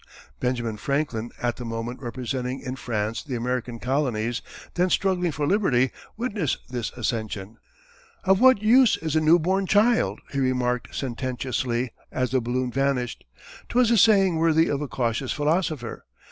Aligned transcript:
Benjamin 0.39 0.77
Franklin, 0.77 1.29
at 1.39 1.57
the 1.57 1.63
moment 1.63 2.01
representing 2.01 2.59
in 2.59 2.75
France 2.75 3.21
the 3.21 3.35
American 3.35 3.77
colonies 3.77 4.41
then 4.73 4.89
struggling 4.89 5.31
for 5.31 5.45
liberty, 5.45 5.91
witnessed 6.17 6.57
this 6.71 6.89
ascension! 6.93 7.57
"Of 8.23 8.41
what 8.41 8.63
use 8.63 8.97
is 8.97 9.15
a 9.15 9.21
new 9.21 9.37
born 9.37 9.67
child?" 9.67 10.19
he 10.31 10.39
remarked 10.39 10.95
sententiously 10.95 11.91
as 12.11 12.31
the 12.31 12.41
balloon 12.41 12.71
vanished. 12.71 13.25
'Twas 13.69 13.91
a 13.91 13.97
saying 13.99 14.37
worthy 14.37 14.69
of 14.69 14.81
a 14.81 14.87
cautious 14.87 15.33
philosopher. 15.33 16.03